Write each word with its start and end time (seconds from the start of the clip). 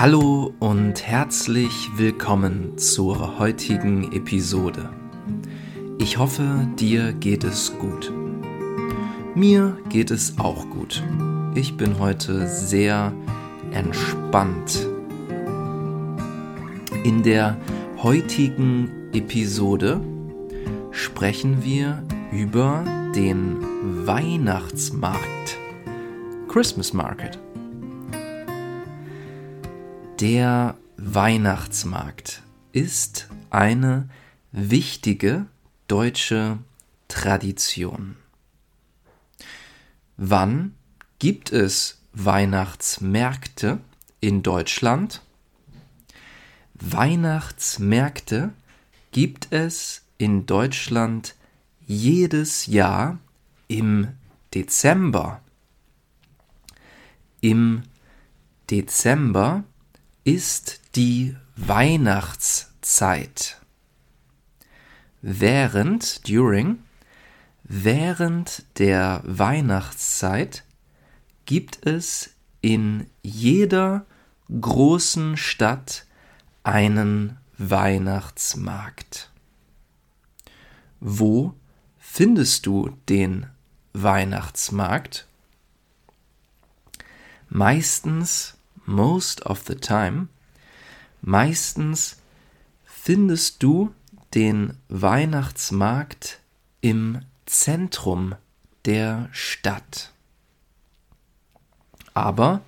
Hallo 0.00 0.54
und 0.60 1.06
herzlich 1.06 1.90
willkommen 1.94 2.78
zur 2.78 3.38
heutigen 3.38 4.10
Episode. 4.12 4.88
Ich 5.98 6.16
hoffe, 6.16 6.66
dir 6.78 7.12
geht 7.12 7.44
es 7.44 7.76
gut. 7.78 8.10
Mir 9.34 9.76
geht 9.90 10.10
es 10.10 10.38
auch 10.38 10.70
gut. 10.70 11.02
Ich 11.54 11.76
bin 11.76 11.98
heute 11.98 12.48
sehr 12.48 13.12
entspannt. 13.72 14.88
In 17.04 17.22
der 17.22 17.58
heutigen 18.02 19.10
Episode 19.12 20.00
sprechen 20.92 21.62
wir 21.62 22.02
über 22.32 22.84
den 23.14 23.58
Weihnachtsmarkt. 24.06 25.58
Christmas 26.48 26.94
Market. 26.94 27.38
Der 30.20 30.76
Weihnachtsmarkt 30.98 32.42
ist 32.72 33.28
eine 33.48 34.10
wichtige 34.52 35.46
deutsche 35.88 36.58
Tradition. 37.08 38.16
Wann 40.18 40.74
gibt 41.20 41.52
es 41.52 42.02
Weihnachtsmärkte 42.12 43.80
in 44.20 44.42
Deutschland? 44.42 45.22
Weihnachtsmärkte 46.74 48.52
gibt 49.12 49.50
es 49.50 50.02
in 50.18 50.44
Deutschland 50.44 51.34
jedes 51.86 52.66
Jahr 52.66 53.16
im 53.68 54.08
Dezember. 54.52 55.40
Im 57.40 57.84
Dezember 58.68 59.64
ist 60.30 60.80
die 60.94 61.36
Weihnachtszeit. 61.56 63.60
Während, 65.22 66.28
during, 66.28 66.84
während 67.64 68.64
der 68.78 69.22
Weihnachtszeit 69.24 70.62
gibt 71.46 71.84
es 71.84 72.30
in 72.60 73.06
jeder 73.22 74.06
großen 74.60 75.36
Stadt 75.36 76.06
einen 76.62 77.36
Weihnachtsmarkt. 77.58 79.32
Wo 81.00 81.54
findest 81.98 82.66
du 82.66 82.96
den 83.08 83.46
Weihnachtsmarkt? 83.94 85.26
Meistens 87.48 88.59
most 88.90 89.46
of 89.46 89.62
the 89.66 89.76
time, 89.76 90.28
meistens 91.22 92.18
findest 92.84 93.62
du 93.62 93.94
den 94.34 94.76
Weihnachtsmarkt 94.88 96.40
im 96.80 97.22
Zentrum 97.46 98.34
der 98.84 99.28
Stadt. 99.32 100.12
Aber 102.14 102.60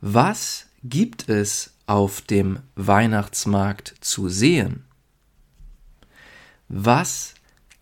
was 0.00 0.66
gibt 0.82 1.28
es 1.28 1.72
auf 1.86 2.20
dem 2.20 2.60
Weihnachtsmarkt 2.74 3.94
zu 4.00 4.28
sehen? 4.28 4.84
Was 6.68 7.34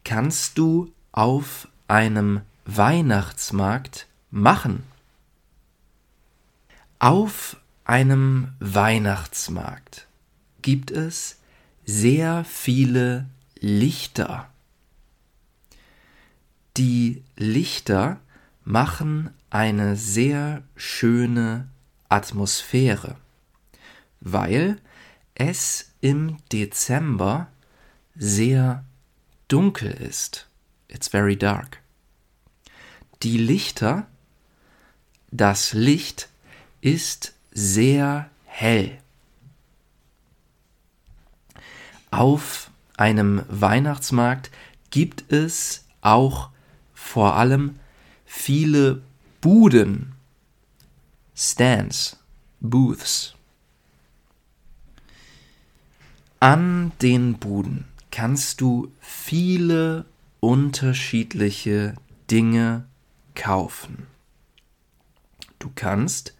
kannst 0.05 0.59
du 0.59 0.93
auf 1.13 1.69
einem 1.87 2.41
Weihnachtsmarkt 2.65 4.07
machen? 4.31 4.85
Auf 6.99 7.57
einem 7.89 8.53
Weihnachtsmarkt 8.61 10.07
gibt 10.61 10.91
es 10.91 11.39
sehr 11.87 12.45
viele 12.45 13.27
Lichter. 13.59 14.51
Die 16.77 17.23
Lichter 17.37 18.21
machen 18.65 19.31
eine 19.49 19.97
sehr 19.97 20.63
schöne 20.77 21.69
Atmosphäre, 22.11 23.17
weil 24.21 24.79
es 25.35 25.93
im 26.03 26.37
Dezember 26.53 27.49
sehr 28.15 28.85
dunkel 29.49 29.93
ist. 29.93 30.47
It's 30.89 31.09
very 31.09 31.39
dark. 31.39 31.81
Die 33.23 33.39
Lichter, 33.39 34.07
das 35.31 35.73
Licht 35.73 36.29
ist 36.83 37.33
sehr 37.53 38.31
hell. 38.45 38.99
Auf 42.11 42.71
einem 42.97 43.43
Weihnachtsmarkt 43.49 44.51
gibt 44.91 45.31
es 45.33 45.85
auch 46.01 46.51
vor 46.95 47.37
allem 47.37 47.79
viele 48.25 49.03
Buden, 49.41 50.13
Stands, 51.35 52.19
Booths. 52.61 53.35
An 56.41 56.93
den 57.03 57.35
Buden 57.35 57.85
kannst 58.11 58.61
du 58.61 58.93
viele 59.01 60.05
unterschiedliche 60.41 61.95
Dinge 62.31 62.85
kaufen. 63.35 64.07
Du 65.59 65.71
kannst 65.75 66.35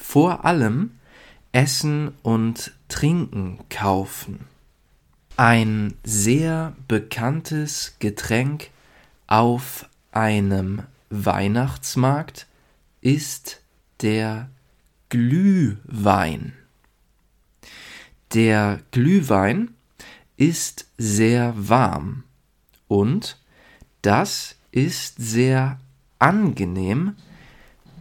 vor 0.00 0.44
allem 0.44 0.92
Essen 1.52 2.12
und 2.22 2.72
Trinken 2.88 3.58
kaufen. 3.68 4.40
Ein 5.36 5.94
sehr 6.04 6.74
bekanntes 6.88 7.96
Getränk 7.98 8.70
auf 9.26 9.88
einem 10.12 10.82
Weihnachtsmarkt 11.10 12.46
ist 13.00 13.60
der 14.00 14.48
Glühwein. 15.08 16.52
Der 18.34 18.80
Glühwein 18.90 19.70
ist 20.36 20.86
sehr 20.98 21.54
warm 21.56 22.24
und 22.86 23.38
das 24.02 24.56
ist 24.70 25.16
sehr 25.18 25.80
angenehm, 26.18 27.16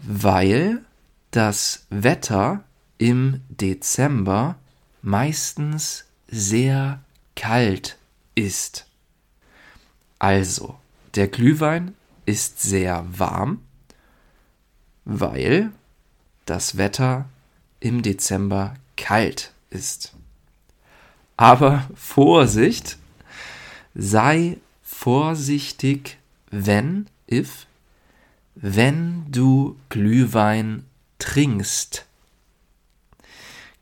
weil 0.04 0.84
das 1.38 1.86
Wetter 1.92 2.64
im 2.98 3.42
Dezember 3.48 4.56
meistens 5.04 6.06
sehr 6.28 7.00
kalt 7.36 8.00
ist. 8.34 8.88
Also, 10.18 10.80
der 11.14 11.28
Glühwein 11.28 11.94
ist 12.26 12.60
sehr 12.64 13.06
warm, 13.08 13.62
weil 15.06 15.72
das 16.46 16.76
Wetter 16.76 17.30
im 17.82 18.02
Dezember 18.02 18.74
kalt 18.96 19.54
ist. 19.70 20.14
Aber 21.36 21.88
Vorsicht, 21.94 22.98
sei 23.94 24.58
vorsichtig, 24.82 26.18
wenn, 26.50 27.06
if, 27.30 27.68
wenn 28.56 29.32
du 29.32 29.78
Glühwein 29.90 30.84
trinkst. 31.20 32.06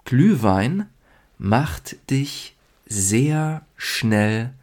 Glühwein 0.06 0.90
macht 1.38 1.98
dich 2.10 2.56
sehr 2.86 3.66
schnell 3.76 4.54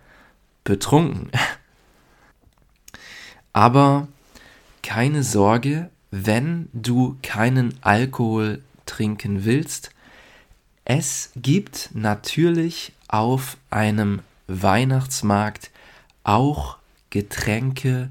betrunken. 0.64 1.30
Aber 3.52 4.08
keine 4.82 5.22
Sorge, 5.22 5.90
wenn 6.10 6.68
du 6.72 7.18
keinen 7.22 7.74
Alkohol 7.82 8.62
trinken 8.86 9.44
willst. 9.44 9.90
Es 10.84 11.30
gibt 11.36 11.90
natürlich 11.94 12.92
auf 13.08 13.56
einem 13.70 14.22
Weihnachtsmarkt 14.46 15.70
auch 16.24 16.78
Getränke 17.10 18.10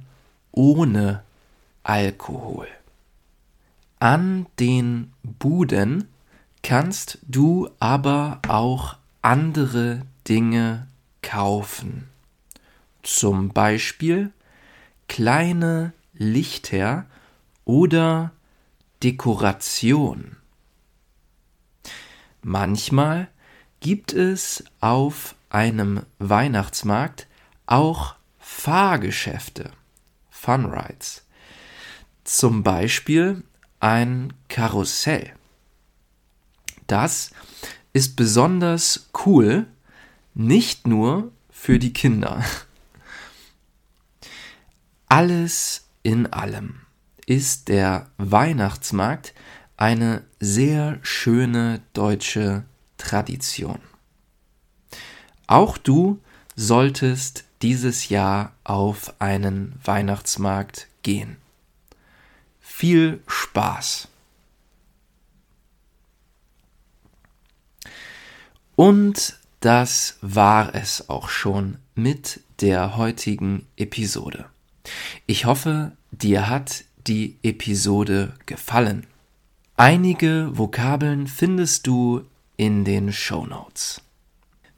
ohne 0.51 1.23
Alkohol. 1.83 2.67
An 4.01 4.47
den 4.59 5.13
Buden 5.21 6.07
kannst 6.63 7.19
du 7.21 7.69
aber 7.77 8.39
auch 8.47 8.97
andere 9.21 10.01
Dinge 10.27 10.87
kaufen. 11.21 12.09
Zum 13.03 13.49
Beispiel 13.49 14.31
kleine 15.07 15.93
Lichter 16.15 17.05
oder 17.63 18.31
Dekoration. 19.03 20.37
Manchmal 22.41 23.27
gibt 23.81 24.13
es 24.13 24.63
auf 24.79 25.35
einem 25.51 26.01
Weihnachtsmarkt 26.17 27.27
auch 27.67 28.15
Fahrgeschäfte, 28.39 29.69
Fun 30.31 30.65
Rides. 30.65 31.23
Zum 32.23 32.63
Beispiel 32.63 33.43
ein 33.81 34.33
Karussell. 34.47 35.33
das 36.87 37.31
ist 37.93 38.15
besonders 38.15 39.09
cool, 39.25 39.65
nicht 40.33 40.87
nur 40.87 41.31
für 41.49 41.79
die 41.79 41.93
Kinder. 41.93 42.43
Alles 45.09 45.87
in 46.03 46.27
allem 46.27 46.81
ist 47.25 47.67
der 47.67 48.07
Weihnachtsmarkt 48.17 49.33
eine 49.77 50.23
sehr 50.39 50.99
schöne 51.01 51.81
deutsche 51.93 52.63
Tradition. 52.97 53.79
Auch 55.47 55.77
du 55.77 56.21
solltest 56.55 57.45
dieses 57.61 58.09
Jahr 58.09 58.53
auf 58.63 59.13
einen 59.19 59.73
Weihnachtsmarkt 59.83 60.87
gehen. 61.03 61.37
Viel 62.73 63.21
Spaß! 63.27 64.07
Und 68.75 69.37
das 69.59 70.17
war 70.21 70.73
es 70.73 71.07
auch 71.09 71.29
schon 71.29 71.77
mit 71.93 72.39
der 72.61 72.97
heutigen 72.97 73.67
Episode. 73.77 74.45
Ich 75.27 75.45
hoffe, 75.45 75.91
dir 76.09 76.49
hat 76.49 76.85
die 77.05 77.37
Episode 77.43 78.33
gefallen. 78.47 79.05
Einige 79.75 80.49
Vokabeln 80.57 81.27
findest 81.27 81.85
du 81.85 82.21
in 82.57 82.83
den 82.83 83.13
Show 83.13 83.45
Notes. 83.45 84.01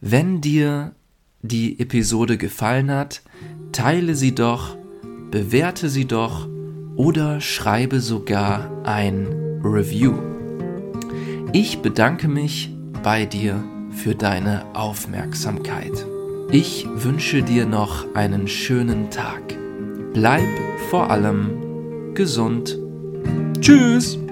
Wenn 0.02 0.42
dir 0.42 0.94
die 1.42 1.80
Episode 1.80 2.38
gefallen 2.38 2.92
hat, 2.92 3.22
teile 3.72 4.16
sie 4.16 4.36
doch, 4.36 4.76
bewerte 5.32 5.90
sie 5.90 6.06
doch 6.06 6.50
oder 6.96 7.42
schreibe 7.42 8.00
sogar 8.00 8.70
ein 8.84 9.62
Review. 9.64 10.14
Ich 11.52 11.80
bedanke 11.80 12.28
mich 12.28 12.76
bei 13.04 13.26
dir 13.26 13.64
für 13.92 14.16
deine 14.16 14.66
Aufmerksamkeit. 14.74 16.06
Ich 16.52 16.88
wünsche 16.96 17.42
dir 17.42 17.66
noch 17.66 18.16
einen 18.16 18.48
schönen 18.48 19.10
Tag. 19.10 19.42
Bleib 20.14 20.48
vor 20.90 21.10
allem 21.10 22.14
gesund. 22.14 22.78
Tschüss! 23.60 24.23